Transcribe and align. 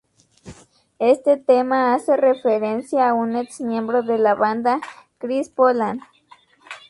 Este 0.97 1.37
tema 1.37 1.93
hace 1.93 2.17
referencia 2.17 3.07
a 3.07 3.13
un 3.13 3.35
ex-miembro 3.35 4.01
de 4.01 4.17
la 4.17 4.33
banda, 4.33 4.81
Chris 5.19 5.49
Poland. 5.49 6.01